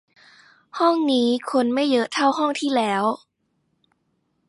[0.79, 3.03] ห้องนี้คนไม่เยอะเท่าห้องที่แล้ว